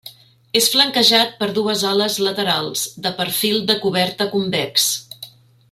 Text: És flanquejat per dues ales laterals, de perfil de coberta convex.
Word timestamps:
És 0.59 0.69
flanquejat 0.75 1.35
per 1.41 1.49
dues 1.57 1.83
ales 1.89 2.17
laterals, 2.29 2.87
de 3.07 3.13
perfil 3.21 3.63
de 3.73 3.77
coberta 3.87 4.31
convex. 4.37 4.91